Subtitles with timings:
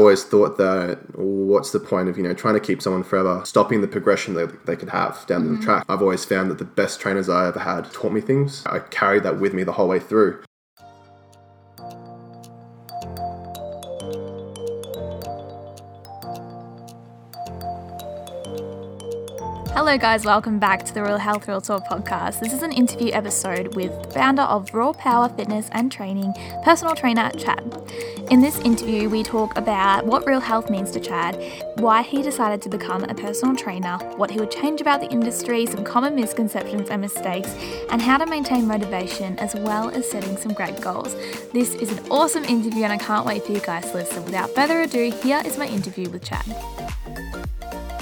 [0.00, 3.80] always thought that what's the point of you know trying to keep someone forever, stopping
[3.80, 5.62] the progression that they could have down the mm.
[5.62, 5.84] track.
[5.88, 8.64] I've always found that the best trainers I ever had taught me things.
[8.66, 10.42] I carried that with me the whole way through.
[19.80, 22.40] Hello, guys, welcome back to the Real Health Real Talk podcast.
[22.40, 26.94] This is an interview episode with the founder of Raw Power Fitness and Training, personal
[26.94, 27.64] trainer Chad.
[28.30, 31.42] In this interview, we talk about what real health means to Chad,
[31.76, 35.64] why he decided to become a personal trainer, what he would change about the industry,
[35.64, 37.48] some common misconceptions and mistakes,
[37.90, 41.14] and how to maintain motivation as well as setting some great goals.
[41.54, 44.26] This is an awesome interview, and I can't wait for you guys to listen.
[44.26, 46.44] Without further ado, here is my interview with Chad.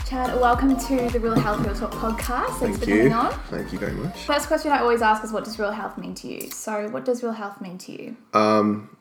[0.09, 2.59] Chad, welcome to the Real Health Real Talk podcast.
[2.61, 2.97] Thanks Thank for you.
[2.97, 3.33] coming on.
[3.51, 4.23] Thank you very much.
[4.23, 6.51] First question I always ask is what does real health mean to you?
[6.51, 8.17] So, what does real health mean to you?
[8.33, 8.97] Um,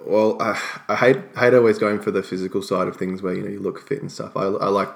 [0.00, 3.42] well, I, I hate hate always going for the physical side of things where you
[3.42, 4.34] know you look fit and stuff.
[4.34, 4.88] I, I like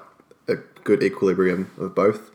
[0.49, 2.31] a good equilibrium of both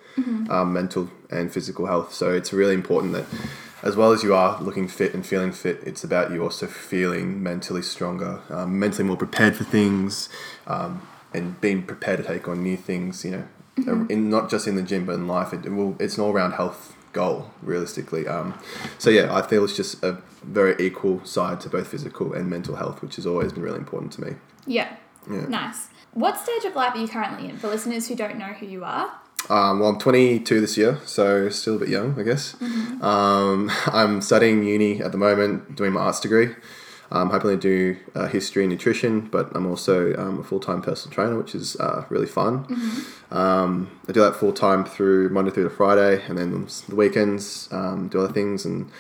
[0.52, 2.13] um, mental and physical health.
[2.13, 3.25] So it's really important that
[3.81, 7.41] as well as you are looking fit and feeling fit, it's about you also feeling
[7.41, 10.30] mentally stronger, um, mentally more prepared for things,
[10.67, 13.23] um, and being prepared to take on new things.
[13.25, 13.47] You
[13.78, 15.53] know, in not just in the gym but in life.
[15.53, 15.95] It, it will.
[16.00, 18.28] It's an all round health goal, realistically.
[18.28, 18.58] Um,
[18.97, 22.75] so yeah, I feel it's just a very equal side to both physical and mental
[22.75, 24.36] health, which has always been really important to me.
[24.67, 24.95] Yeah.
[25.30, 25.45] Yeah.
[25.47, 25.88] Nice.
[26.13, 27.58] What stage of life are you currently in?
[27.58, 29.09] For listeners who don't know who you are,
[29.50, 32.56] Um, well, I'm 22 this year, so still a bit young, I guess.
[33.02, 36.50] Um, I'm studying uni at the moment, doing my arts degree.
[37.11, 40.81] I'm hoping to do uh, history and nutrition, but I'm also um, a full time
[40.81, 42.66] personal trainer, which is uh, really fun.
[43.31, 47.70] Um, I do that full time through Monday through to Friday, and then the weekends
[47.72, 48.66] um, do other things.
[48.66, 48.92] And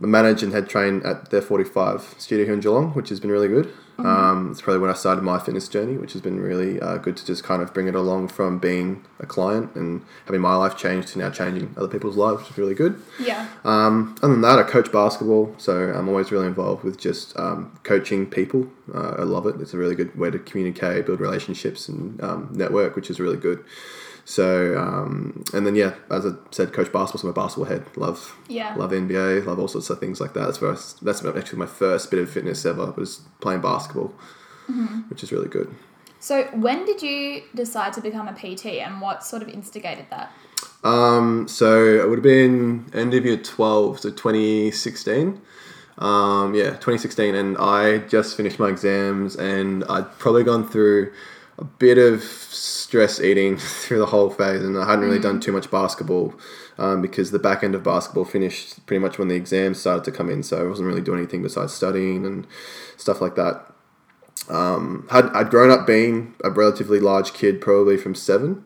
[0.00, 3.20] um, I manage and head train at their 45 studio here in Geelong, which has
[3.20, 3.72] been really good.
[3.98, 7.16] Um, it's probably when I started my fitness journey, which has been really uh, good
[7.16, 10.76] to just kind of bring it along from being a client and having my life
[10.76, 13.00] changed to now changing other people's lives, which is really good.
[13.18, 13.48] yeah.
[13.64, 17.78] Um, other than that, I coach basketball, so I'm always really involved with just um,
[17.84, 18.66] coaching people.
[18.94, 19.60] Uh, I love it.
[19.60, 23.38] It's a really good way to communicate, build relationships, and um, network, which is really
[23.38, 23.64] good.
[24.28, 27.84] So, um, and then yeah, as I said, coach basketball, so I'm a basketball head.
[27.96, 28.74] Love, Yeah.
[28.76, 30.46] love NBA, love all sorts of things like that.
[30.46, 31.04] That's first.
[31.04, 34.12] That's actually my first bit of fitness ever was playing basketball,
[35.08, 35.72] which is really good.
[36.18, 40.32] So, when did you decide to become a PT, and what sort of instigated that?
[40.82, 45.40] Um, so it would have been end of year 12, so 2016.
[45.98, 47.34] Um, yeah, 2016.
[47.34, 51.12] And I just finished my exams and I'd probably gone through
[51.58, 54.62] a bit of stress eating through the whole phase.
[54.62, 56.34] And I hadn't really done too much basketball
[56.78, 60.12] um, because the back end of basketball finished pretty much when the exams started to
[60.12, 60.42] come in.
[60.42, 62.46] So I wasn't really doing anything besides studying and
[62.96, 63.72] stuff like that.
[64.48, 68.64] Um, had, I'd grown up being a relatively large kid, probably from seven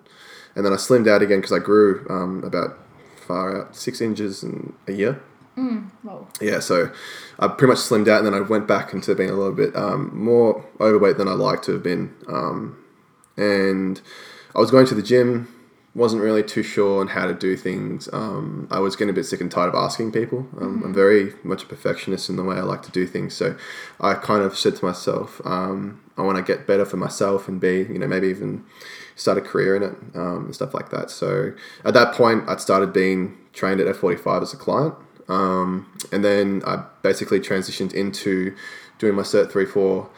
[0.55, 2.79] and then I slimmed out again because I grew um, about
[3.17, 5.23] far out six inches in a year.
[5.57, 6.27] Whoa.
[6.41, 6.91] Yeah, so
[7.39, 9.75] I pretty much slimmed out, and then I went back into being a little bit
[9.77, 12.15] um, more overweight than I like to have been.
[12.29, 12.83] Um,
[13.37, 14.01] and
[14.55, 15.49] I was going to the gym,
[15.95, 18.09] wasn't really too sure on how to do things.
[18.13, 20.47] Um, I was getting a bit sick and tired of asking people.
[20.61, 23.57] Um, I'm very much a perfectionist in the way I like to do things, so
[24.01, 27.61] I kind of said to myself, um, I want to get better for myself and
[27.61, 28.65] be, you know, maybe even
[29.17, 31.11] start a career in it um, and stuff like that.
[31.11, 31.53] So
[31.85, 34.95] at that point, I'd started being trained at F45 as a client.
[35.31, 38.55] Um, and then I basically transitioned into
[38.99, 40.11] doing my Cert 3 4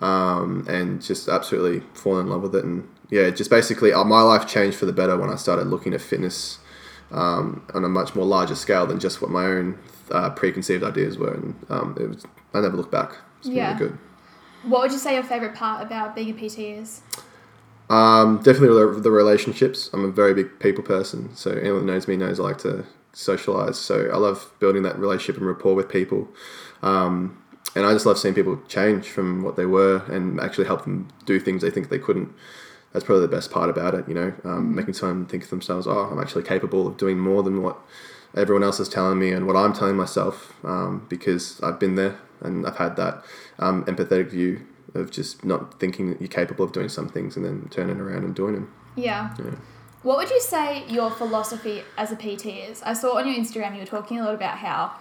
[0.00, 2.64] um, and just absolutely fallen in love with it.
[2.64, 5.92] And yeah, just basically uh, my life changed for the better when I started looking
[5.92, 6.58] at fitness
[7.10, 9.78] um, on a much more larger scale than just what my own
[10.10, 11.34] uh, preconceived ideas were.
[11.34, 13.16] And um, it was, I never looked back.
[13.38, 13.66] It's been Yeah.
[13.76, 13.98] really good.
[14.62, 17.00] What would you say your favorite part about being a PT is?
[17.88, 19.90] Um, definitely the, the relationships.
[19.92, 22.84] I'm a very big people person, so anyone that knows me knows I like to
[23.12, 23.78] socialize.
[23.78, 26.28] So I love building that relationship and rapport with people,
[26.82, 27.42] um,
[27.74, 31.08] and I just love seeing people change from what they were and actually help them
[31.24, 32.32] do things they think they couldn't.
[32.92, 35.86] That's probably the best part about it, you know, um, making someone think to themselves,
[35.86, 37.78] "Oh, I'm actually capable of doing more than what
[38.34, 42.16] everyone else is telling me and what I'm telling myself," um, because I've been there
[42.40, 43.22] and I've had that
[43.58, 47.44] um, empathetic view of just not thinking that you're capable of doing some things and
[47.44, 48.74] then turning around and doing them.
[48.96, 49.34] Yeah.
[49.38, 49.54] Yeah.
[50.02, 52.82] What would you say your philosophy as a PT is?
[52.82, 54.92] I saw on your Instagram you were talking a lot about how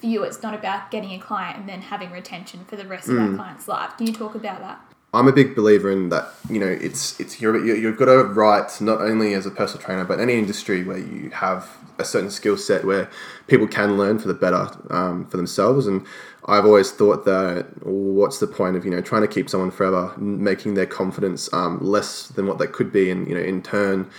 [0.00, 3.08] for you it's not about getting a client and then having retention for the rest
[3.08, 3.30] of Mm.
[3.30, 3.96] that client's life.
[3.96, 4.80] Can you talk about that?
[5.12, 6.28] I'm a big believer in that.
[6.50, 9.84] You know, it's it's you're, you- you've got a right not only as a personal
[9.84, 11.68] trainer, but any industry where you have
[11.98, 13.08] a certain skill set where
[13.46, 15.86] people can learn for the better um, for themselves.
[15.86, 16.04] And
[16.46, 20.12] I've always thought that what's the point of you know trying to keep someone forever,
[20.18, 24.10] making their confidence um, less than what they could be, and you know in turn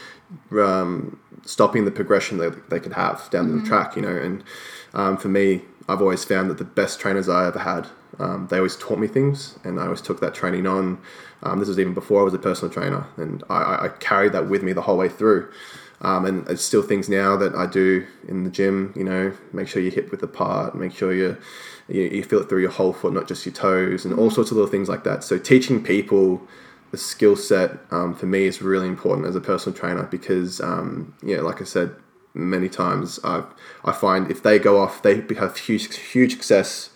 [0.52, 3.96] um, stopping the progression that they could have down the track.
[3.96, 4.44] You know, and
[4.94, 7.88] um, for me, I've always found that the best trainers I ever had,
[8.20, 11.00] um, they always taught me things, and I always took that training on.
[11.44, 14.50] Um, this was even before I was a personal trainer, and I, I, carried that
[14.50, 15.52] with me the whole way through.
[16.02, 18.94] Um, and it's still things now that I do in the gym.
[18.96, 21.38] You know, make sure your hip with the part, make sure you
[21.88, 24.52] you, you feel it through your whole foot, not just your toes, and all sorts
[24.52, 25.24] of little things like that.
[25.24, 26.42] So teaching people
[26.96, 31.14] the skill set um, for me is really important as a personal trainer because um,
[31.22, 31.94] yeah, like I said
[32.34, 33.44] many times, I
[33.84, 36.92] I find if they go off, they have huge huge success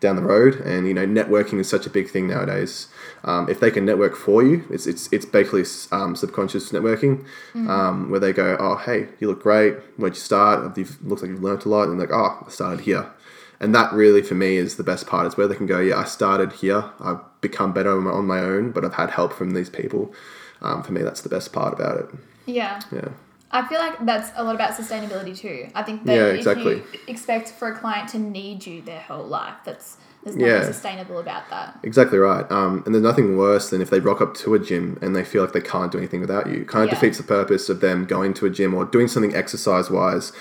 [0.00, 2.88] down the road, and you know networking is such a big thing nowadays.
[3.24, 8.10] Um, if they can network for you, it's it's it's basically um, subconscious networking, um,
[8.10, 9.74] where they go, oh hey, you look great.
[9.98, 10.78] Where'd you start?
[10.78, 13.12] You've looks like you've learned a lot, and like, oh, I started here.
[13.60, 15.26] And that really, for me, is the best part.
[15.26, 15.78] Is where they can go.
[15.78, 16.90] Yeah, I started here.
[16.98, 20.14] I've become better on my, on my own, but I've had help from these people.
[20.62, 22.06] Um, for me, that's the best part about it.
[22.46, 22.80] Yeah.
[22.90, 23.08] Yeah.
[23.50, 25.68] I feel like that's a lot about sustainability too.
[25.74, 26.76] I think that Yeah, if exactly.
[26.76, 30.58] you expect for a client to need you their whole life, that's there's Yeah.
[30.58, 31.80] nothing sustainable about that.
[31.82, 32.50] Exactly right.
[32.50, 35.24] Um, and there's nothing worse than if they rock up to a gym and they
[35.24, 36.60] feel like they can't do anything without you.
[36.60, 36.94] It kind of Yeah.
[36.94, 40.32] defeats the purpose of them going to a gym or doing something exercise wise.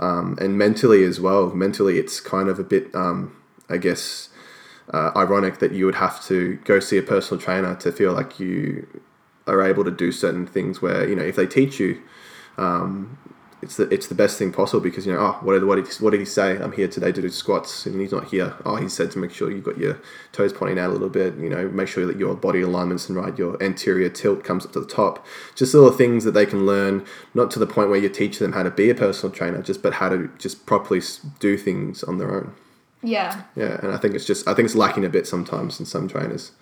[0.00, 1.50] Um, and mentally as well.
[1.54, 3.32] Mentally, it's kind of a bit, um,
[3.70, 4.28] I guess,
[4.92, 8.40] uh, ironic that you would have to go see a personal trainer to feel like
[8.40, 8.86] you
[9.46, 12.00] are able to do certain things where, you know, if they teach you,
[12.56, 13.18] um,
[13.60, 15.88] it's the it's the best thing possible because you know oh what did what did,
[15.88, 16.56] he, what did he say?
[16.58, 18.54] I'm here today to do squats and he's not here.
[18.64, 20.00] Oh he said to make sure you've got your
[20.30, 23.18] toes pointing out a little bit you know make sure that your body alignment's and
[23.18, 25.26] right your anterior tilt comes up to the top.
[25.56, 27.04] Just little things that they can learn
[27.34, 29.82] not to the point where you teach them how to be a personal trainer just
[29.82, 31.00] but how to just properly
[31.40, 32.54] do things on their own
[33.02, 33.42] Yeah.
[33.54, 36.08] yeah, and I think it's just I think it's lacking a bit sometimes in some
[36.08, 36.52] trainers.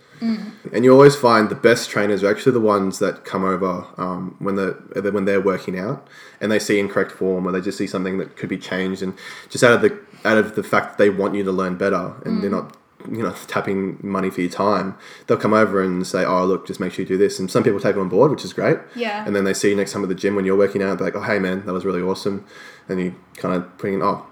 [0.72, 4.34] And you always find the best trainers are actually the ones that come over um,
[4.38, 4.72] when they're
[5.12, 6.08] when they're working out
[6.40, 9.12] and they see incorrect form or they just see something that could be changed and
[9.50, 12.14] just out of the out of the fact that they want you to learn better
[12.24, 12.74] and they're not
[13.10, 14.96] you know tapping money for your time
[15.26, 17.62] they'll come over and say oh look just make sure you do this and some
[17.62, 19.22] people take it on board which is great Yeah.
[19.26, 21.08] and then they see you next time at the gym when you're working out they're
[21.08, 22.42] like oh hey man that was really awesome
[22.88, 24.24] and you kind of putting in oh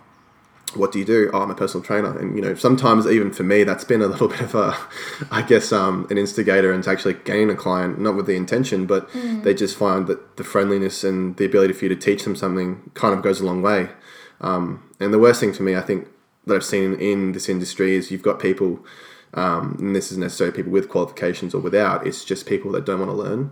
[0.76, 1.30] what do you do?
[1.32, 2.16] Oh, I'm a personal trainer.
[2.18, 4.76] And, you know, sometimes even for me, that's been a little bit of a,
[5.30, 9.08] I guess, um, an instigator into actually gaining a client, not with the intention, but
[9.12, 12.90] they just find that the friendliness and the ability for you to teach them something
[12.94, 13.88] kind of goes a long way.
[14.40, 16.08] Um, and the worst thing for me, I think,
[16.46, 18.84] that I've seen in this industry is you've got people,
[19.34, 23.00] um, and this isn't necessarily people with qualifications or without, it's just people that don't
[23.00, 23.50] want to learn.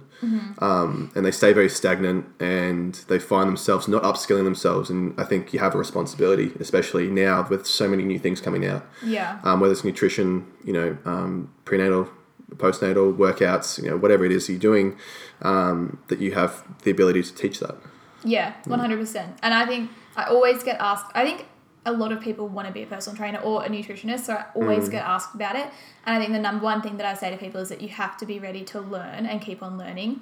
[0.59, 4.89] Um, and they stay very stagnant and they find themselves not upskilling themselves.
[4.91, 8.65] And I think you have a responsibility, especially now with so many new things coming
[8.65, 9.41] out, Yeah.
[9.43, 12.09] um, whether it's nutrition, you know, um, prenatal,
[12.57, 14.97] postnatal workouts, you know, whatever it is you're doing,
[15.43, 17.75] um, that you have the ability to teach that.
[18.25, 19.37] Yeah, one hundred percent.
[19.43, 21.07] And I think I always get asked.
[21.15, 21.47] I think
[21.85, 24.47] a lot of people want to be a personal trainer or a nutritionist, so I
[24.55, 25.67] always get asked about it.
[26.07, 27.89] And I think the number one thing that I say to people is that you
[27.89, 30.21] have to be ready to learn and keep on learning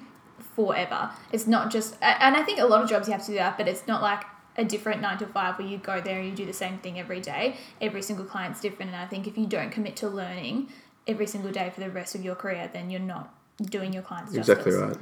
[0.55, 1.11] forever.
[1.31, 3.57] It's not just, and I think a lot of jobs you have to do that,
[3.57, 4.23] but it's not like
[4.57, 6.99] a different nine to five where you go there and you do the same thing
[6.99, 7.57] every day.
[7.79, 10.69] Every single client's different, and I think if you don't commit to learning
[11.07, 14.33] every single day for the rest of your career, then you're not doing your clients
[14.33, 14.65] justice.
[14.65, 14.97] Exactly right.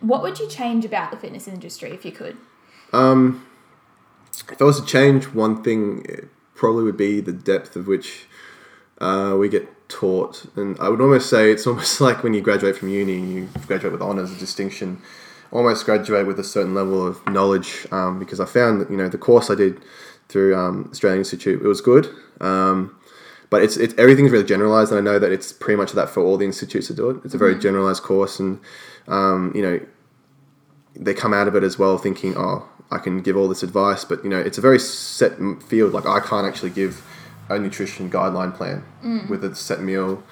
[0.00, 2.36] What would you change about the fitness industry if you could?
[2.92, 3.46] Um,
[4.50, 8.26] if I was to change one thing, it probably would be the depth of which
[8.98, 10.46] uh, we get taught.
[10.56, 13.48] And I would almost say it's almost like when you graduate from uni and you
[13.66, 15.00] graduate with honours, a distinction,
[15.52, 17.86] almost graduate with a certain level of knowledge.
[17.90, 19.80] Um, because I found that, you know, the course I did
[20.28, 22.08] through um, Australian Institute, it was good.
[22.40, 22.98] Um,
[23.50, 26.20] but it's, it's everything's really generalized, and I know that it's pretty much that for
[26.20, 27.18] all the institutes to do it.
[27.24, 28.58] It's a very generalized course, and
[29.06, 29.80] um, you know,
[30.96, 34.04] they come out of it as well thinking, oh, I can give all this advice,
[34.04, 35.92] but you know, it's a very set field.
[35.92, 37.04] Like I can't actually give
[37.48, 39.28] a nutrition guideline plan mm.
[39.28, 40.22] with a set meal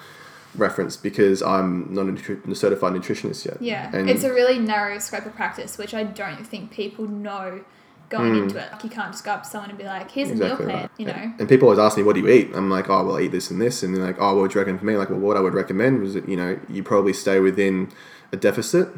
[0.55, 3.61] reference because I'm not a, nutri- certified nutritionist yet.
[3.61, 7.63] Yeah, and it's a really narrow scope of practice, which I don't think people know
[8.09, 8.43] going mm.
[8.43, 8.71] into it.
[8.71, 10.67] Like you can't just go up to someone and be like, "Here's a meal plan,"
[10.67, 10.89] right.
[10.97, 11.13] you know.
[11.13, 13.21] And, and people always ask me, "What do you eat?" I'm like, "Oh, well, I
[13.21, 15.09] eat this and this," and they're like, "Oh, what would you recommend for me?" Like,
[15.09, 17.91] well, what I would recommend was that you know you probably stay within
[18.31, 18.89] a deficit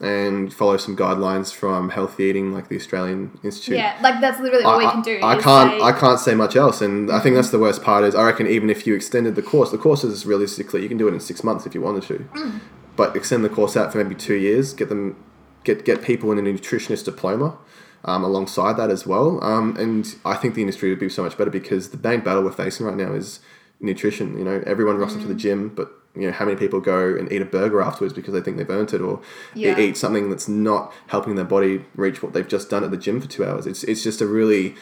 [0.00, 3.76] and follow some guidelines from healthy eating, like the Australian Institute.
[3.78, 5.18] Yeah, like that's literally all I, we can do.
[5.22, 5.70] I, I can't.
[5.72, 8.04] say- I can't say much else, and I think that's the worst part.
[8.04, 10.98] Is I reckon even if you extended the course, the course is realistically you can
[10.98, 12.60] do it in six months if you wanted to, Mm.
[12.96, 14.72] but extend the course out for maybe two years.
[14.72, 15.16] Get them,
[15.64, 17.58] get get people in a nutritionist diploma.
[18.04, 21.36] Um, alongside that as well, um, and I think the industry would be so much
[21.36, 23.40] better because the main battle we're facing right now is
[23.80, 24.38] nutrition.
[24.38, 25.38] You know, everyone rocks up to the Mm.
[25.38, 28.40] gym, but you know how many people go and eat a burger afterwards because they
[28.40, 29.20] think they've earned it, or
[29.54, 29.78] they Yeah.
[29.78, 33.20] eat something that's not helping their body reach what they've just done at the gym
[33.20, 33.66] for two hours.
[33.66, 34.74] It's it's just a really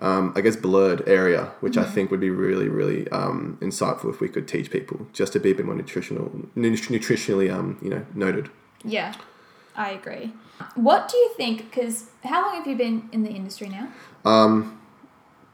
[0.00, 4.20] um, I guess blurred area, which I think would be really, really um, insightful if
[4.20, 7.90] we could teach people just to be a bit more nutritional, nut- nutritionally, um, you
[7.90, 8.50] know, noted.
[8.84, 9.14] Yeah,
[9.76, 10.32] I agree.
[10.74, 11.70] What do you think?
[11.70, 13.88] Because how long have you been in the industry now?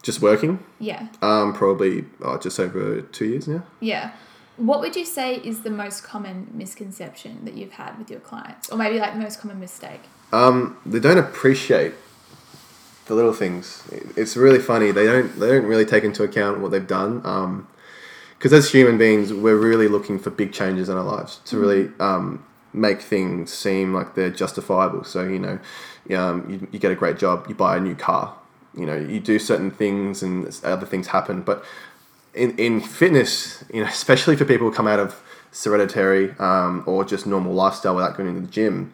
[0.03, 3.63] Just working, Yeah, um, probably uh, just over two years now.
[3.81, 4.13] yeah.
[4.61, 8.69] What would you say is the most common misconception that you've had with your clients,
[8.69, 10.03] or maybe like the most common mistake?
[10.35, 11.95] Um, they don't appreciate
[13.07, 13.83] the little things.
[14.17, 14.91] It's really funny.
[14.93, 15.41] They don't.
[15.41, 17.23] They don't really take into account what they've done.
[17.25, 17.69] Um,
[18.37, 21.91] because as human beings, we're really looking for big changes in our lives to really
[21.99, 25.05] um, make things seem like they're justifiable.
[25.05, 25.59] So you know,
[26.19, 28.37] um, you, you get a great job, you buy a new car.
[28.77, 31.41] You know, you do certain things, and other things happen.
[31.41, 31.65] But
[32.35, 35.23] in, in fitness, you know, especially for people who come out of
[35.65, 38.93] hereditary um, or just normal lifestyle without going to the gym,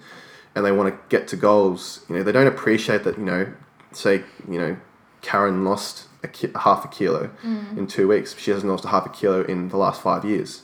[0.55, 3.19] and they want to get to goals, you know, they don't appreciate that.
[3.19, 3.53] You know,
[3.93, 4.77] say you know,
[5.23, 7.31] Karen lost a ki- half a kilo
[7.77, 8.37] in two weeks.
[8.39, 10.63] She hasn't lost a half a kilo in the last five years.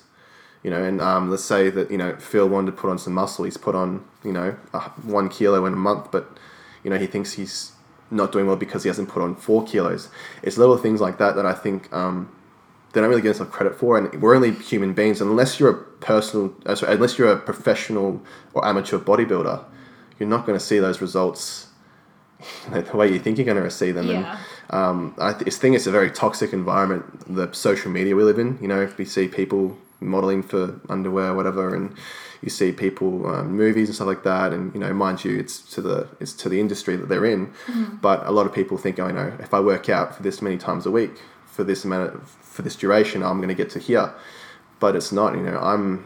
[0.62, 3.12] You know, and um, let's say that you know Phil wanted to put on some
[3.14, 3.45] muscle.
[3.45, 6.38] He's put on you know a, one kilo in a month, but
[6.85, 7.73] you know he thinks he's
[8.11, 10.09] not doing well because he hasn't put on four kilos.
[10.43, 12.31] It's little things like that that I think um,
[12.92, 15.20] they don't really get enough credit for, and we're only human beings.
[15.20, 18.22] Unless you're a personal, uh, sorry, unless you're a professional
[18.52, 19.64] or amateur bodybuilder,
[20.18, 21.68] you're not going to see those results
[22.70, 24.08] the way you think you're going to see them.
[24.08, 24.38] Yeah.
[24.70, 27.34] And um, I th- think it's a very toxic environment.
[27.34, 31.30] The social media we live in, you know, if we see people modeling for underwear,
[31.30, 31.94] or whatever, and
[32.42, 35.61] you see people um, movies and stuff like that, and you know, mind you, it's
[35.75, 37.52] to the it's to the industry that they're in.
[38.00, 40.42] But a lot of people think, oh, you know, if I work out for this
[40.42, 43.71] many times a week for this amount of, for this duration, I'm going to get
[43.71, 44.12] to here.
[44.78, 45.35] But it's not.
[45.35, 46.04] You know, I'm.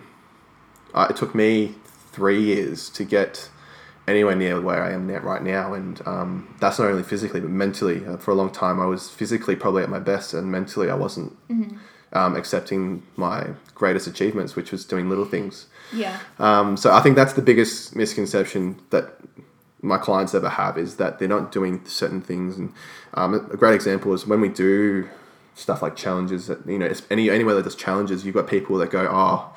[0.94, 1.74] I, it took me
[2.12, 3.50] three years to get
[4.08, 8.06] anywhere near where I am right now, and um, that's not only physically but mentally.
[8.06, 10.94] Uh, for a long time, I was physically probably at my best, and mentally, I
[10.94, 11.36] wasn't
[12.12, 15.66] um, accepting my greatest achievements, which was doing little things.
[15.92, 19.16] Yeah, Um, so I think that's the biggest misconception that
[19.82, 22.56] my clients ever have is that they're not doing certain things.
[22.56, 22.72] And
[23.14, 25.08] um, a great example is when we do
[25.56, 26.46] stuff like challenges.
[26.46, 29.52] That you know, any anywhere that does challenges, you've got people that go, "Oh,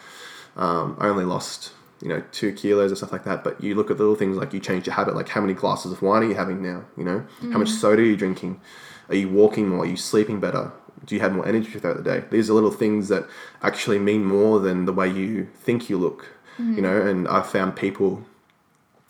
[0.60, 3.44] um, I only lost." You know, two kilos or stuff like that.
[3.44, 5.92] But you look at little things like you change your habit, like how many glasses
[5.92, 6.86] of wine are you having now?
[6.96, 8.62] You know, how much soda are you drinking?
[9.10, 9.84] Are you walking more?
[9.84, 10.72] Are you sleeping better?
[11.06, 12.24] Do you have more energy throughout the day?
[12.32, 13.28] These are little things that
[13.62, 16.28] actually mean more than the way you think you look.
[16.76, 18.26] You know, and I've found people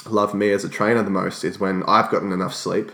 [0.05, 2.91] love me as a trainer the most is when I've gotten enough sleep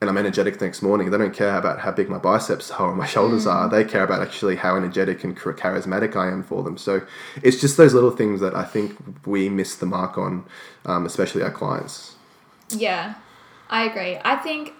[0.00, 1.10] and I'm energetic the next morning.
[1.10, 3.68] They don't care about how big my biceps are or my shoulders are.
[3.68, 6.78] They care about actually how energetic and charismatic I am for them.
[6.78, 7.02] So
[7.42, 10.44] it's just those little things that I think we miss the mark on,
[10.86, 12.14] um, especially our clients.
[12.70, 13.14] yeah,
[13.70, 14.18] I agree.
[14.24, 14.72] I think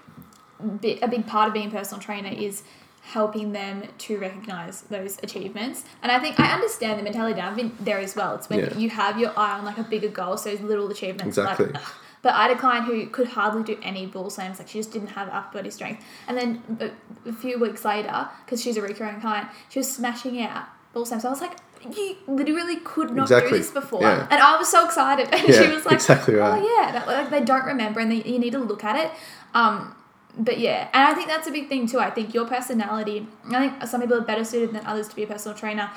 [0.61, 2.63] a big part of being a personal trainer is
[3.03, 5.85] helping them to recognize those achievements.
[6.03, 7.41] And I think I understand the mentality.
[7.41, 8.35] I've been there as well.
[8.35, 8.75] It's when Yeah.
[8.77, 11.39] you have your eye on like a bigger goal, so those little achievements.
[11.39, 11.67] Exactly.
[11.67, 11.93] Like, ugh.
[12.29, 14.59] But I had a client who could hardly do any ball slams.
[14.59, 16.05] Like she just didn't have upper body strength.
[16.27, 20.39] And then a, a few weeks later, because she's a recurring client, she was smashing
[20.43, 21.25] out ball slams.
[21.25, 21.57] I was like,
[21.97, 23.53] you literally could not Exactly.
[23.53, 24.03] do this before.
[24.03, 24.27] Yeah.
[24.31, 25.29] And I was so excited.
[25.33, 26.61] And Yeah, she was like, exactly right.
[26.63, 29.11] oh yeah, that, like they don't remember and they, you need to look at it.
[29.55, 29.95] Um,
[30.37, 31.99] but yeah, and I think that's a big thing too.
[32.01, 35.23] I think your personality, I think some people are better suited than others to be
[35.23, 35.91] a personal trainer.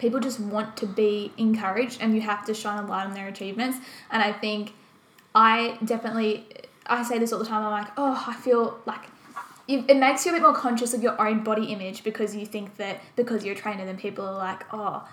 [0.00, 3.28] People just want to be encouraged and you have to shine a light on their
[3.28, 3.78] achievements.
[4.10, 4.72] And I think
[5.36, 6.46] I definitely,
[6.86, 9.02] I say this all the time, I'm like, oh, I feel like
[9.68, 12.76] it makes you a bit more conscious of your own body image because you think
[12.76, 15.06] that because you're a trainer, then people are like, oh,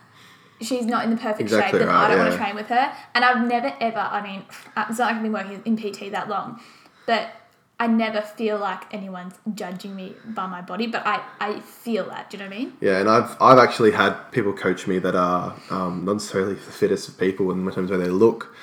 [0.61, 2.67] she's not in the perfect Exactly shape, then right, I don't want to train with
[2.67, 2.93] her.
[3.13, 4.43] And I've never ever, I mean,
[4.89, 6.61] it's not like I've been working in PT that long,
[7.05, 7.31] but
[7.77, 12.29] I never feel like anyone's judging me by my body, but I, I feel that.
[12.29, 12.73] Do you know what I mean?
[12.79, 16.61] Yeah, and I've I've actually had people coach me that are um, not necessarily the
[16.61, 18.55] fittest of people in terms of they look,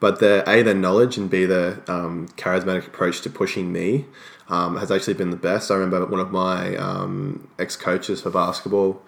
[0.00, 4.06] but the a their knowledge and b the um, charismatic approach to pushing me
[4.48, 5.70] um, has actually been the best.
[5.70, 9.02] I remember one of my um, ex coaches for basketball.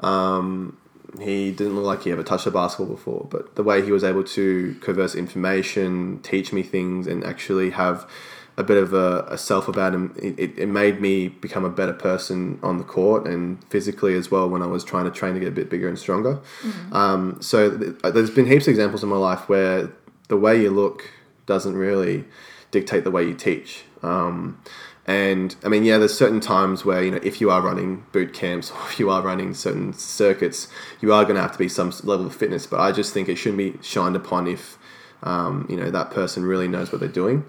[0.00, 0.76] Um,
[1.20, 4.04] he didn't look like he ever touched a basketball before, but the way he was
[4.04, 8.08] able to converse information, teach me things, and actually have
[8.56, 11.92] a bit of a, a self about him, it, it made me become a better
[11.92, 15.40] person on the court and physically as well when I was trying to train to
[15.40, 16.40] get a bit bigger and stronger.
[16.62, 16.92] Mm-hmm.
[16.92, 19.90] Um, so th- there's been heaps of examples in my life where
[20.30, 21.10] the way you look
[21.44, 22.24] doesn't really
[22.70, 23.82] dictate the way you teach.
[24.02, 24.62] Um,
[25.06, 28.32] and I mean, yeah, there's certain times where you know if you are running boot
[28.32, 30.68] camps or if you are running certain circuits,
[31.00, 32.66] you are going to have to be some level of fitness.
[32.66, 34.78] But I just think it shouldn't be shined upon if
[35.22, 37.44] um, you know that person really knows what they're doing.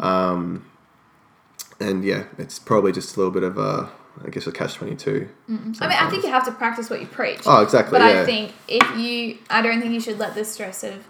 [0.00, 0.64] Um,
[1.80, 3.90] and yeah, it's probably just a little bit of a,
[4.24, 5.28] I guess, a catch twenty two.
[5.48, 7.40] I mean, I think you have to practice what you preach.
[7.46, 7.98] Oh, exactly.
[7.98, 8.20] But yeah.
[8.20, 11.04] I think if you, I don't think you should let the stress of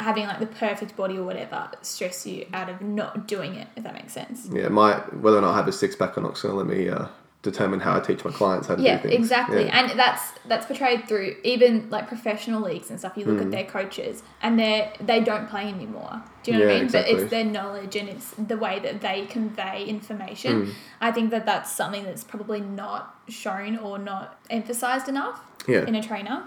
[0.00, 3.68] having like the perfect body or whatever stress you out of not doing it.
[3.76, 4.48] If that makes sense.
[4.52, 6.58] yeah, my whether or not I have a six pack or not is going to
[6.58, 7.06] let me uh,
[7.42, 9.14] determine how I teach my clients how to Yeah, do things.
[9.14, 9.64] exactly.
[9.64, 9.78] Yeah.
[9.90, 13.12] And that's that's portrayed through even like professional leagues and stuff.
[13.16, 13.46] You look Mm.
[13.46, 16.22] at their coaches and they they don't play anymore.
[16.42, 16.92] Do you know what I Yeah, mean?
[16.92, 20.66] But it's their knowledge and it's the way that they convey information.
[20.66, 20.72] Mm.
[21.00, 25.84] I think that that's something that's probably not shown or not emphasized enough yeah.
[25.86, 26.44] in a trainer.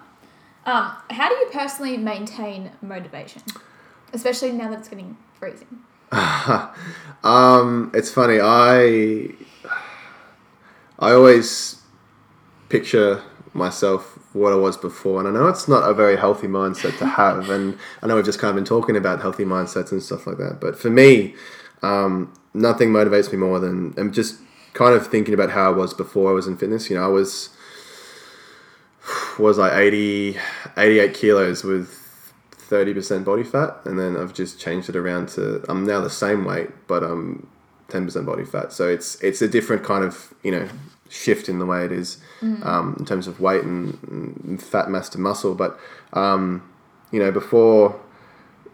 [0.66, 3.42] Um, how do you personally maintain motivation,
[4.14, 5.80] especially now that it's getting freezing?
[7.24, 8.40] um, it's funny.
[8.42, 9.30] I
[11.00, 11.82] I always
[12.70, 13.22] picture
[13.54, 17.06] myself what I was before, and I know it's not a very healthy mindset to
[17.20, 17.50] have.
[17.50, 20.38] and I know we've just kind of been talking about healthy mindsets and stuff like
[20.38, 20.60] that.
[20.62, 21.36] But for me,
[21.82, 24.40] um, nothing motivates me more than I'm just
[24.74, 26.90] kind of thinking about how I was before I was in fitness.
[26.90, 27.50] You know, I was
[29.40, 30.38] was like 80,
[30.78, 32.00] 88 kilos with
[32.52, 36.46] 30% body fat and then I've just changed it around to I'm now the same
[36.46, 37.48] weight but I'm
[37.90, 38.74] 10% body fat.
[38.74, 40.68] So it's it's a different kind of you know
[41.10, 42.18] shift in the way it is
[42.64, 44.00] um, in terms of weight and,
[44.48, 45.54] and fat mass to muscle.
[45.54, 45.80] But
[46.14, 46.68] um,
[47.12, 48.00] you know before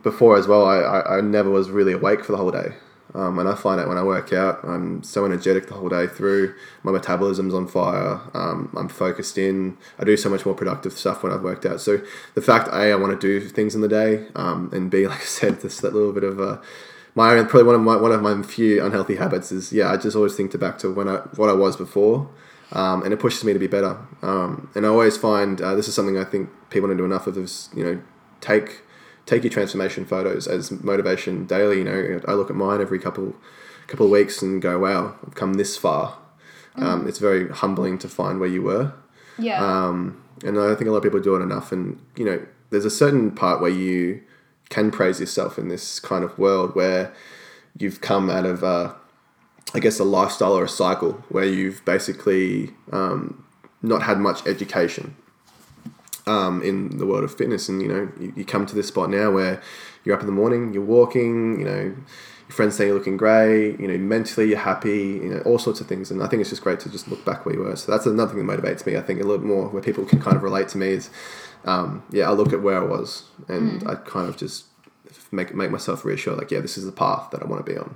[0.04, 2.74] before as well I, I, I never was really awake for the whole day
[3.14, 6.06] um, and I find out when I work out, I'm so energetic the whole day
[6.06, 6.54] through.
[6.84, 8.22] My metabolism's on fire.
[8.34, 9.78] Um, I'm focused in.
[9.98, 11.82] I do so much more productive stuff when I've worked out.
[11.82, 12.02] So
[12.36, 15.22] the fact a I want to do things in the day, um, and b like
[15.22, 16.62] I said, this that little bit of a
[17.16, 20.16] my probably one of my one of my few unhealthy habits is yeah I just
[20.16, 22.30] always think to back to when I what I was before,
[22.72, 23.98] um, and it pushes me to be better.
[24.22, 27.26] Um, and I always find uh, this is something I think people don't do enough
[27.26, 28.02] of is you know
[28.40, 28.82] take
[29.30, 31.80] take your transformation photos as motivation daily.
[31.80, 33.36] You know, I look at mine every couple
[33.88, 36.18] couple of weeks and go, wow, I've come this far.
[36.76, 38.94] Um, it's very humbling to find where you were.
[39.38, 39.64] Yeah.
[39.64, 41.72] Um, and I don't think a lot of people do it enough.
[41.72, 44.22] And, you know, there's a certain part where you
[44.70, 47.12] can praise yourself in this kind of world where
[47.78, 48.94] you've come out of, uh,
[49.74, 53.44] I guess, a lifestyle or a cycle where you've basically um,
[53.82, 55.16] not had much education
[56.30, 57.68] um, in the world of fitness.
[57.68, 59.62] And, you know, you, you come to this spot now where
[60.04, 63.80] you're up in the morning, you're walking, you know, your friends say you're looking great,
[63.80, 66.12] you know, mentally you're happy, you know, all sorts of things.
[66.12, 67.76] And I think it's just great to just look back where you were.
[67.76, 68.96] So that's another thing that motivates me.
[68.96, 71.10] I think a little more where people can kind of relate to me is,
[71.66, 74.66] um, yeah, I look at where I was and I kind of just
[75.32, 77.78] make make myself reassure, like, yeah, this is the path that I want to be
[77.78, 77.96] on.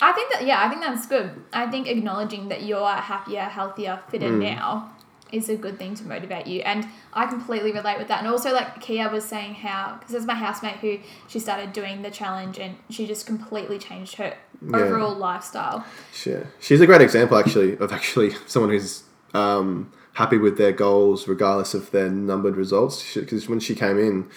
[0.00, 1.30] I think that yeah, I think that's good.
[1.52, 4.90] I think acknowledging that you're happier, healthier, fitter now
[5.32, 8.18] is a good thing to motivate you, and I completely relate with that.
[8.18, 12.02] And also, like Kia was saying, how because there's my housemate who she started doing
[12.02, 14.36] the challenge, and she just completely changed her
[14.68, 15.84] overall lifestyle.
[16.12, 16.46] Sure.
[16.60, 21.74] She's a great example, actually, of actually someone who's um, happy with their goals regardless
[21.74, 23.14] of their numbered results.
[23.14, 24.28] Because when she came in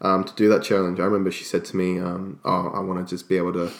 [0.00, 3.06] um, to do that challenge, I remember she said to me, um, "Oh, I want
[3.06, 3.72] to just be able to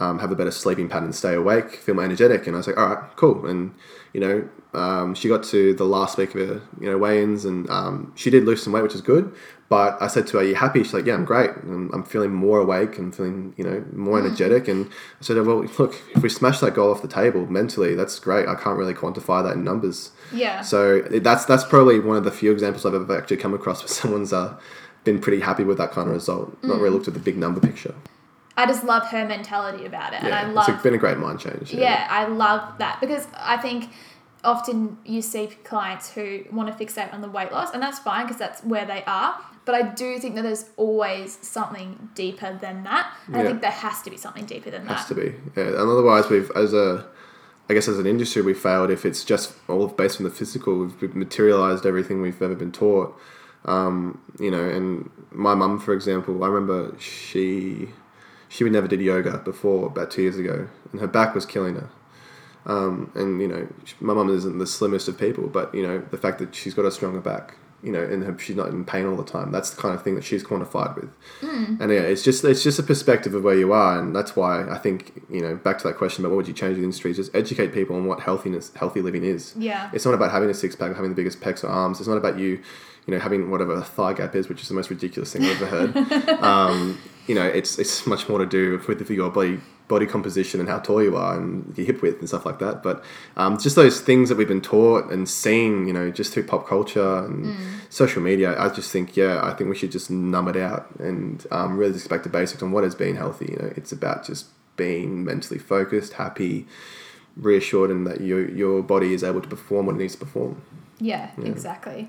[0.00, 2.76] um, have a better sleeping pattern, stay awake, feel more energetic." And I was like,
[2.76, 3.74] "All right, cool." And
[4.12, 7.68] you know, um, she got to the last week of her you know weigh-ins, and
[7.70, 9.32] um, she did lose some weight, which is good.
[9.68, 11.50] But I said to her, "Are you happy?" She's like, "Yeah, I'm great.
[11.62, 12.98] I'm, I'm feeling more awake.
[12.98, 16.74] I'm feeling, you know, more energetic." And I said, "Well, look, if we smash that
[16.74, 18.48] goal off the table mentally, that's great.
[18.48, 20.10] I can't really quantify that in numbers.
[20.32, 20.62] Yeah.
[20.62, 23.88] So that's that's probably one of the few examples I've ever actually come across where
[24.00, 24.58] someone's uh,
[25.04, 26.56] been pretty happy with that kind of result.
[26.64, 27.94] Not really looked at the big number picture.
[28.62, 31.40] I just love her mentality about it, and I love it's been a great mind
[31.40, 31.72] change.
[31.72, 33.90] yeah, I love that because I think
[34.42, 38.26] often you see clients who want to fixate on the weight loss, and that's fine
[38.26, 39.38] because that's where they are.
[39.64, 43.14] But I do think that there's always something deeper than that.
[43.26, 44.96] And I think there has to be something deeper than has that.
[44.98, 45.34] Has to be.
[45.56, 47.06] Yeah, and otherwise, we've as a,
[47.68, 50.78] I guess as an industry, we failed if it's just all based on the physical.
[50.78, 53.16] We've, we've materialized everything we've ever been taught.
[53.66, 57.90] Um, you know, and my mum, for example, I remember she,
[58.50, 61.88] she never did yoga before about two years ago, and her back was killing her.
[62.66, 63.68] Um, and you know,
[64.00, 66.84] my mum isn't the slimmest of people, but you know, the fact that she's got
[66.84, 69.52] a stronger back you know, and her, she's not in pain all the time.
[69.52, 71.10] That's the kind of thing that she's quantified with.
[71.40, 71.80] Mm.
[71.80, 74.68] And yeah, it's just it's just a perspective of where you are, and that's why
[74.68, 76.84] I think you know back to that question about what would you change in the
[76.84, 79.54] industry, just educate people on what healthiness, healthy living is.
[79.56, 82.00] Yeah, it's not about having a six pack, or having the biggest pecs or arms.
[82.00, 82.60] It's not about you,
[83.06, 85.62] you know, having whatever a thigh gap is, which is the most ridiculous thing I've
[85.62, 86.28] ever heard.
[86.42, 90.68] um, you know, it's it's much more to do with your body body composition and
[90.68, 92.80] how tall you are and your hip width and stuff like that.
[92.82, 93.04] But
[93.36, 96.66] um, just those things that we've been taught and seeing, you know, just through pop
[96.66, 97.80] culture and mm.
[97.90, 101.44] social media, I just think, yeah, I think we should just numb it out and
[101.50, 103.48] um, really just back to basics on what is being healthy.
[103.50, 106.66] You know, it's about just being mentally focused, happy,
[107.36, 110.62] reassured, and that your your body is able to perform what it needs to perform.
[111.00, 111.48] Yeah, yeah.
[111.48, 112.08] exactly.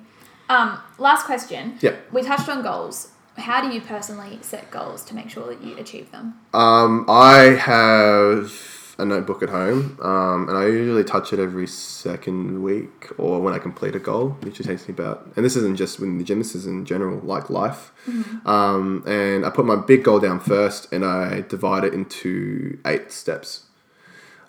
[0.50, 1.78] Um, last question.
[1.82, 1.96] Yeah.
[2.12, 5.78] We touched on goals how do you personally set goals to make sure that you
[5.78, 6.40] achieve them?
[6.54, 8.52] Um, I have
[8.98, 13.54] a notebook at home, um, and I usually touch it every second week or when
[13.54, 15.32] I complete a goal, which takes me about.
[15.36, 17.92] And this isn't just within the gym; this is in general, like life.
[18.06, 18.48] Mm-hmm.
[18.48, 23.12] Um, and I put my big goal down first, and I divide it into eight
[23.12, 23.66] steps.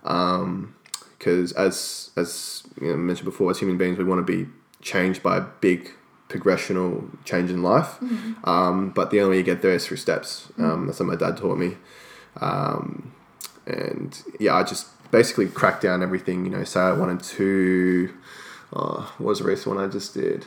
[0.03, 0.75] Because um,
[1.57, 4.51] as as you know, mentioned before, as human beings, we want to be
[4.83, 5.93] changed by big
[6.33, 7.99] progressional change in life.
[8.01, 8.49] Mm-hmm.
[8.49, 10.49] Um, but the only way you get there is through steps.
[10.53, 10.65] Mm-hmm.
[10.65, 11.77] Um, that's what my dad taught me.
[12.41, 13.13] Um,
[13.67, 16.45] and yeah, I just basically cracked down everything.
[16.45, 18.13] You know, say I wanted to.
[18.75, 20.47] Oh, what was the recent one I just did?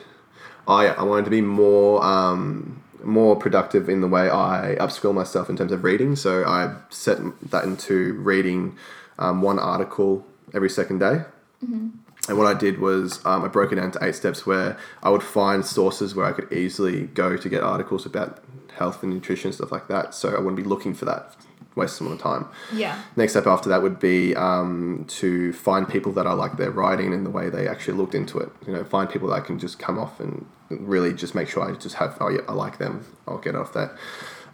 [0.68, 5.14] Oh yeah, I wanted to be more um, more productive in the way I upskill
[5.14, 6.16] myself in terms of reading.
[6.16, 7.20] So I set
[7.52, 8.76] that into reading
[9.20, 11.24] um, one article every second day.
[11.64, 11.90] Mm-hmm.
[12.28, 15.10] And what I did was um, I broke it down to eight steps where I
[15.10, 19.52] would find sources where I could easily go to get articles about health and nutrition
[19.54, 20.14] stuff like that.
[20.14, 21.36] So I wouldn't be looking for that,
[21.76, 22.48] waste some more time.
[22.74, 23.00] Yeah.
[23.16, 27.14] Next step after that would be um, to find people that I like their writing
[27.14, 28.50] and the way they actually looked into it.
[28.66, 31.64] You know, find people that I can just come off and really just make sure
[31.64, 33.06] I just have oh yeah I like them.
[33.28, 33.92] I'll get off that.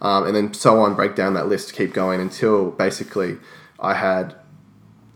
[0.02, 3.38] Um, and then so on, break down that list, keep going until basically
[3.78, 4.34] I had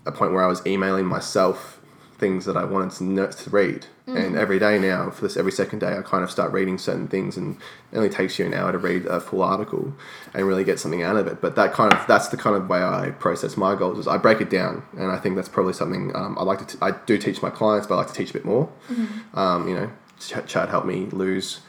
[0.06, 1.75] a point where I was emailing myself
[2.18, 3.86] things that I wanted to, to read.
[4.06, 4.26] Mm.
[4.26, 7.08] And every day now, for this every second day, I kind of start reading certain
[7.08, 7.56] things, and
[7.92, 9.92] it only takes you an hour to read a full article
[10.32, 11.40] and really get something out of it.
[11.40, 13.98] But that kind of that's the kind of way I process my goals.
[13.98, 16.66] Is I break it down, and I think that's probably something um, I like to.
[16.66, 18.70] T- I do teach my clients, but I like to teach a bit more.
[18.88, 19.38] Mm-hmm.
[19.38, 21.60] Um, you know, Ch- Chad helped me lose,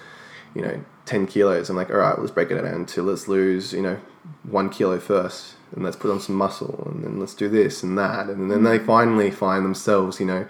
[0.56, 1.70] you know, ten kilos.
[1.70, 4.00] I'm like, all right, let's break it down to let's lose, you know,
[4.44, 7.98] one kilo first and let's put on some muscle and then let's do this and
[7.98, 8.28] that.
[8.28, 10.46] And then they finally find themselves you know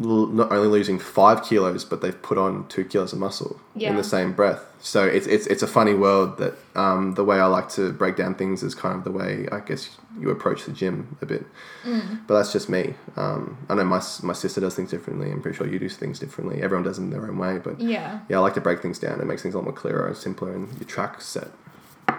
[0.00, 3.90] not only losing five kilos but they've put on two kilos of muscle yeah.
[3.90, 4.64] in the same breath.
[4.80, 8.16] So it's, it's, it's a funny world that um, the way i like to break
[8.16, 11.44] down things is kind of the way i guess you approach the gym a bit.
[11.84, 12.26] Mm.
[12.26, 12.94] but that's just me.
[13.16, 15.30] Um, i know my, my sister does things differently.
[15.30, 16.62] I'm pretty sure you do things differently.
[16.62, 18.20] Everyone does them their own way but yeah.
[18.28, 19.20] yeah i like to break things down.
[19.20, 21.48] It makes things a lot more clearer and simpler and your track set.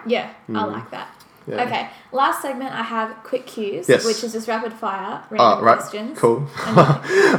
[0.05, 0.57] Yeah mm.
[0.57, 1.63] i like that yeah.
[1.63, 4.06] Okay, last segment I have quick cues, yes.
[4.06, 5.77] which is just rapid fire random oh, right.
[5.80, 6.17] questions.
[6.17, 6.47] Cool.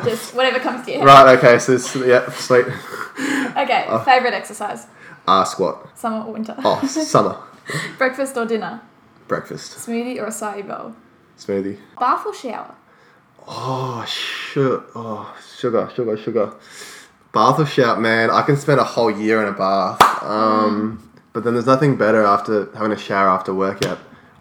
[0.04, 1.02] just whatever comes to you.
[1.02, 1.38] Right.
[1.38, 1.58] Okay.
[1.58, 2.66] So this, yeah, sweet.
[3.52, 3.84] Okay.
[3.86, 4.86] Uh, favorite exercise.
[5.28, 5.96] Ah, uh, squat.
[5.96, 6.56] Summer or winter?
[6.64, 7.36] Oh, summer.
[7.98, 8.80] Breakfast or dinner?
[9.28, 9.86] Breakfast.
[9.86, 10.94] Smoothie or acai bowl?
[11.38, 11.78] Smoothie.
[12.00, 12.74] Bath or shower?
[13.46, 14.80] Oh, shit.
[14.94, 16.54] Oh, sugar, sugar, sugar.
[17.30, 18.30] Bath or shower, man.
[18.30, 20.00] I can spend a whole year in a bath.
[20.22, 20.98] Um.
[20.98, 23.98] Mm but then there's nothing better after having a shower after workout.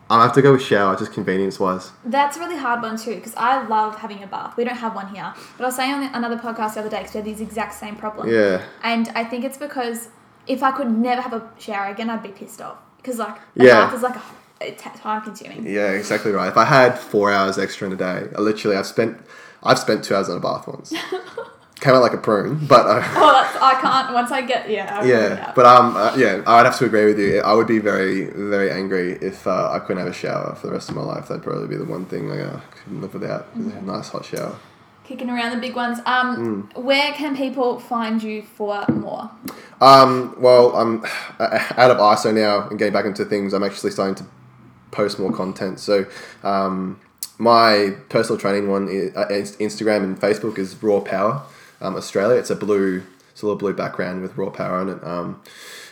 [0.10, 1.92] I have to go with shower, just convenience wise.
[2.04, 4.58] That's a really hard one too, because I love having a bath.
[4.58, 6.98] We don't have one here, but I was saying on another podcast the other day
[6.98, 8.30] because we had these exact same problems.
[8.30, 8.62] Yeah.
[8.84, 10.10] And I think it's because
[10.48, 13.64] if I could never have a shower again, I'd be pissed off because like a
[13.64, 13.86] yeah.
[13.86, 14.18] bath is like
[14.62, 15.66] a, time consuming.
[15.66, 16.50] Yeah, exactly right.
[16.50, 19.18] If I had four hours extra in a day, I literally I've spent
[19.64, 20.94] I've spent two hours in a bath once.
[21.82, 24.14] came out like a prune, but uh, oh, I can't.
[24.14, 27.20] Once I get yeah, I yeah, but um, uh, yeah, I'd have to agree with
[27.20, 27.42] you.
[27.42, 30.74] I would be very, very angry if uh, I couldn't have a shower for the
[30.74, 31.28] rest of my life.
[31.28, 33.54] That'd probably be the one thing like, uh, I couldn't live without.
[33.58, 33.78] Mm-hmm.
[33.78, 34.58] A nice hot shower.
[35.04, 36.00] Kicking around the big ones.
[36.06, 36.84] Um, mm.
[36.84, 39.32] where can people find you for more?
[39.82, 41.04] Um, well, I'm
[41.40, 43.54] out of ISO now and getting back into things.
[43.54, 44.26] I'm actually starting to
[44.92, 45.80] post more content.
[45.80, 46.06] So,
[46.44, 47.02] um,
[47.40, 51.42] my personal training one is, uh, Instagram and Facebook is Raw Power
[51.82, 52.38] um, Australia.
[52.38, 55.04] It's a blue, it's a little blue background with raw power on it.
[55.04, 55.42] Um,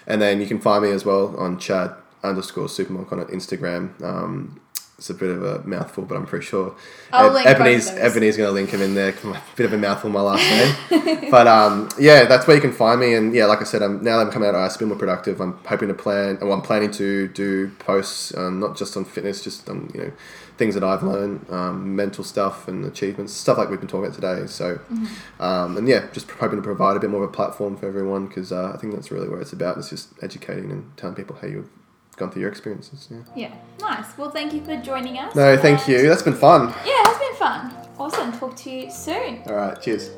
[0.08, 4.02] and then you can find me as well on Chad underscore Supermonk on Instagram.
[4.02, 4.60] Um,
[4.99, 6.75] it's a bit of a mouthful, but I'm pretty sure
[7.13, 7.89] I'll Eb- link both of Ebony's.
[7.89, 9.15] Ebony's going to link him in there.
[9.23, 10.43] A bit of a mouthful my last
[10.91, 13.13] name, but um, yeah, that's where you can find me.
[13.13, 15.39] And yeah, like I said, I'm now that I'm coming out, I spin more productive.
[15.39, 19.41] I'm hoping to plan, and I'm planning to do posts, um, not just on fitness,
[19.41, 20.12] just on you know
[20.59, 24.15] things that I've learned, um, mental stuff and achievements, stuff like we've been talking about
[24.15, 24.45] today.
[24.45, 25.41] So, Mm-hmm.
[25.41, 28.27] um, and yeah, just hoping to provide a bit more of a platform for everyone
[28.27, 29.77] because uh, I think that's really what it's about.
[29.77, 31.69] It's just educating and telling people how you've
[32.17, 33.07] gone through your experiences.
[33.09, 33.23] Yeah.
[33.35, 34.17] Yeah, nice.
[34.17, 35.33] Well, thank you for joining us.
[35.35, 36.07] No, thank you.
[36.09, 36.67] That's been fun.
[36.85, 37.73] Yeah, it has been fun.
[37.97, 38.31] Awesome.
[38.33, 39.41] Talk to you soon.
[39.47, 40.11] All right, cheers.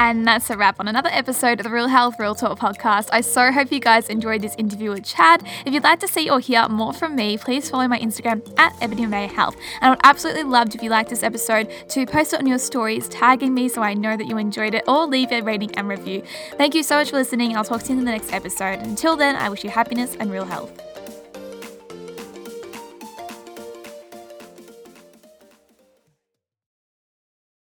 [0.00, 3.10] And that's a wrap on another episode of the Real Health Real Talk podcast.
[3.12, 5.46] I so hope you guys enjoyed this interview with Chad.
[5.66, 8.74] If you'd like to see or hear more from me, please follow my Instagram at
[8.80, 9.56] Ebony May Health.
[9.82, 12.58] And I would absolutely love if you liked this episode to post it on your
[12.58, 15.86] stories, tagging me so I know that you enjoyed it, or leave a rating and
[15.86, 16.22] review.
[16.56, 17.54] Thank you so much for listening.
[17.54, 18.78] I'll talk to you in the next episode.
[18.78, 20.89] Until then, I wish you happiness and real health.